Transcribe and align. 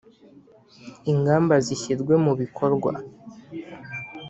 Ingamba 1.11 1.55
zishyirwe 1.65 2.13
mubikorwa. 2.23 2.91